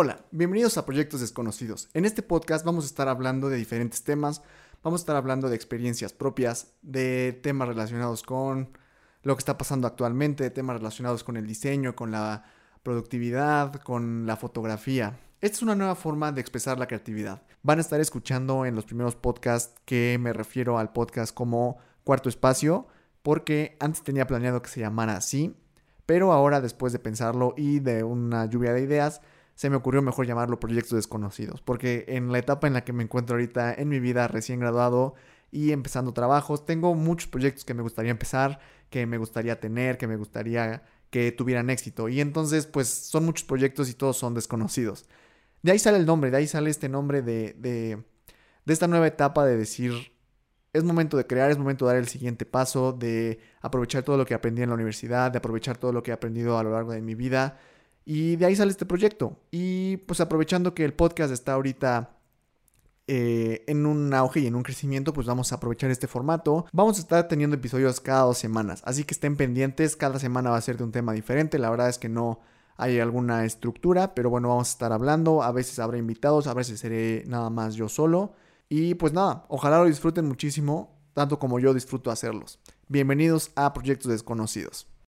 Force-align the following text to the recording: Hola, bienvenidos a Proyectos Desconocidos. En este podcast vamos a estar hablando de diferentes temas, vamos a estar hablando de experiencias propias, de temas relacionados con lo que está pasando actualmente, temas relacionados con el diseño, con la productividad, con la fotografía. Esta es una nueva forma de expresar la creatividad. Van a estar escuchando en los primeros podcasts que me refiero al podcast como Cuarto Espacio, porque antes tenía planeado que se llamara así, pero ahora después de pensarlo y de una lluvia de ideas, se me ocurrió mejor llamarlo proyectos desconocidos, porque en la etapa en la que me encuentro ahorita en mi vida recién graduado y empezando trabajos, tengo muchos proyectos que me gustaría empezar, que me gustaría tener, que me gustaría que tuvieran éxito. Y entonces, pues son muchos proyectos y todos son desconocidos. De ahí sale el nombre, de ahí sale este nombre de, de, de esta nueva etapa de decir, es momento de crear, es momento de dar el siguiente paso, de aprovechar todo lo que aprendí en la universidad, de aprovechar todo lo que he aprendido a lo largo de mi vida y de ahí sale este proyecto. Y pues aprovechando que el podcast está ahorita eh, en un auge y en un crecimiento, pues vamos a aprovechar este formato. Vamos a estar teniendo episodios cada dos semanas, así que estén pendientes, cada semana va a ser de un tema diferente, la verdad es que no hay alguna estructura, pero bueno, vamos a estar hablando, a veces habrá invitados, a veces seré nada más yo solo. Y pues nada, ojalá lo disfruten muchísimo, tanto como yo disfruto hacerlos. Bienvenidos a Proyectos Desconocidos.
Hola, 0.00 0.20
bienvenidos 0.30 0.78
a 0.78 0.86
Proyectos 0.86 1.20
Desconocidos. 1.20 1.88
En 1.92 2.04
este 2.04 2.22
podcast 2.22 2.64
vamos 2.64 2.84
a 2.84 2.86
estar 2.86 3.08
hablando 3.08 3.48
de 3.48 3.56
diferentes 3.56 4.04
temas, 4.04 4.42
vamos 4.84 5.00
a 5.00 5.02
estar 5.02 5.16
hablando 5.16 5.48
de 5.48 5.56
experiencias 5.56 6.12
propias, 6.12 6.68
de 6.82 7.32
temas 7.42 7.66
relacionados 7.66 8.22
con 8.22 8.78
lo 9.24 9.34
que 9.34 9.40
está 9.40 9.58
pasando 9.58 9.88
actualmente, 9.88 10.50
temas 10.50 10.76
relacionados 10.76 11.24
con 11.24 11.36
el 11.36 11.48
diseño, 11.48 11.96
con 11.96 12.12
la 12.12 12.44
productividad, 12.84 13.74
con 13.82 14.24
la 14.24 14.36
fotografía. 14.36 15.18
Esta 15.40 15.56
es 15.56 15.62
una 15.62 15.74
nueva 15.74 15.96
forma 15.96 16.30
de 16.30 16.42
expresar 16.42 16.78
la 16.78 16.86
creatividad. 16.86 17.42
Van 17.64 17.78
a 17.78 17.80
estar 17.80 17.98
escuchando 18.00 18.66
en 18.66 18.76
los 18.76 18.84
primeros 18.84 19.16
podcasts 19.16 19.74
que 19.84 20.16
me 20.20 20.32
refiero 20.32 20.78
al 20.78 20.92
podcast 20.92 21.34
como 21.34 21.78
Cuarto 22.04 22.28
Espacio, 22.28 22.86
porque 23.24 23.76
antes 23.80 24.04
tenía 24.04 24.28
planeado 24.28 24.62
que 24.62 24.70
se 24.70 24.78
llamara 24.78 25.16
así, 25.16 25.56
pero 26.06 26.30
ahora 26.30 26.60
después 26.60 26.92
de 26.92 27.00
pensarlo 27.00 27.54
y 27.56 27.80
de 27.80 28.04
una 28.04 28.46
lluvia 28.46 28.72
de 28.72 28.82
ideas, 28.82 29.22
se 29.58 29.70
me 29.70 29.76
ocurrió 29.76 30.02
mejor 30.02 30.24
llamarlo 30.24 30.60
proyectos 30.60 30.92
desconocidos, 30.92 31.62
porque 31.62 32.04
en 32.06 32.30
la 32.30 32.38
etapa 32.38 32.68
en 32.68 32.74
la 32.74 32.84
que 32.84 32.92
me 32.92 33.02
encuentro 33.02 33.34
ahorita 33.34 33.74
en 33.74 33.88
mi 33.88 33.98
vida 33.98 34.28
recién 34.28 34.60
graduado 34.60 35.16
y 35.50 35.72
empezando 35.72 36.12
trabajos, 36.12 36.64
tengo 36.64 36.94
muchos 36.94 37.28
proyectos 37.28 37.64
que 37.64 37.74
me 37.74 37.82
gustaría 37.82 38.12
empezar, 38.12 38.60
que 38.88 39.04
me 39.04 39.18
gustaría 39.18 39.58
tener, 39.58 39.98
que 39.98 40.06
me 40.06 40.14
gustaría 40.14 40.84
que 41.10 41.32
tuvieran 41.32 41.70
éxito. 41.70 42.08
Y 42.08 42.20
entonces, 42.20 42.66
pues 42.66 42.86
son 42.86 43.24
muchos 43.24 43.44
proyectos 43.48 43.90
y 43.90 43.94
todos 43.94 44.16
son 44.16 44.32
desconocidos. 44.32 45.06
De 45.62 45.72
ahí 45.72 45.80
sale 45.80 45.98
el 45.98 46.06
nombre, 46.06 46.30
de 46.30 46.36
ahí 46.36 46.46
sale 46.46 46.70
este 46.70 46.88
nombre 46.88 47.22
de, 47.22 47.56
de, 47.58 48.04
de 48.64 48.72
esta 48.72 48.86
nueva 48.86 49.08
etapa 49.08 49.44
de 49.44 49.56
decir, 49.56 50.12
es 50.72 50.84
momento 50.84 51.16
de 51.16 51.26
crear, 51.26 51.50
es 51.50 51.58
momento 51.58 51.84
de 51.84 51.94
dar 51.94 52.00
el 52.00 52.06
siguiente 52.06 52.46
paso, 52.46 52.92
de 52.92 53.40
aprovechar 53.60 54.04
todo 54.04 54.16
lo 54.18 54.24
que 54.24 54.34
aprendí 54.34 54.62
en 54.62 54.68
la 54.68 54.76
universidad, 54.76 55.32
de 55.32 55.38
aprovechar 55.38 55.78
todo 55.78 55.92
lo 55.92 56.04
que 56.04 56.12
he 56.12 56.14
aprendido 56.14 56.58
a 56.58 56.62
lo 56.62 56.70
largo 56.70 56.92
de 56.92 57.02
mi 57.02 57.16
vida 57.16 57.58
y 58.10 58.36
de 58.36 58.46
ahí 58.46 58.56
sale 58.56 58.70
este 58.70 58.86
proyecto. 58.86 59.36
Y 59.50 59.98
pues 59.98 60.20
aprovechando 60.22 60.72
que 60.72 60.82
el 60.82 60.94
podcast 60.94 61.30
está 61.30 61.52
ahorita 61.52 62.16
eh, 63.06 63.64
en 63.66 63.84
un 63.84 64.14
auge 64.14 64.40
y 64.40 64.46
en 64.46 64.54
un 64.54 64.62
crecimiento, 64.62 65.12
pues 65.12 65.26
vamos 65.26 65.52
a 65.52 65.56
aprovechar 65.56 65.90
este 65.90 66.06
formato. 66.06 66.64
Vamos 66.72 66.96
a 66.96 67.02
estar 67.02 67.28
teniendo 67.28 67.56
episodios 67.56 68.00
cada 68.00 68.22
dos 68.22 68.38
semanas, 68.38 68.80
así 68.86 69.04
que 69.04 69.12
estén 69.12 69.36
pendientes, 69.36 69.94
cada 69.94 70.18
semana 70.18 70.48
va 70.48 70.56
a 70.56 70.62
ser 70.62 70.78
de 70.78 70.84
un 70.84 70.90
tema 70.90 71.12
diferente, 71.12 71.58
la 71.58 71.68
verdad 71.68 71.90
es 71.90 71.98
que 71.98 72.08
no 72.08 72.40
hay 72.78 72.98
alguna 72.98 73.44
estructura, 73.44 74.14
pero 74.14 74.30
bueno, 74.30 74.48
vamos 74.48 74.68
a 74.68 74.72
estar 74.72 74.90
hablando, 74.90 75.42
a 75.42 75.52
veces 75.52 75.78
habrá 75.78 75.98
invitados, 75.98 76.46
a 76.46 76.54
veces 76.54 76.80
seré 76.80 77.24
nada 77.26 77.50
más 77.50 77.74
yo 77.74 77.90
solo. 77.90 78.32
Y 78.70 78.94
pues 78.94 79.12
nada, 79.12 79.44
ojalá 79.48 79.80
lo 79.80 79.84
disfruten 79.84 80.24
muchísimo, 80.24 80.96
tanto 81.12 81.38
como 81.38 81.58
yo 81.58 81.74
disfruto 81.74 82.10
hacerlos. 82.10 82.58
Bienvenidos 82.88 83.50
a 83.54 83.74
Proyectos 83.74 84.10
Desconocidos. 84.10 84.88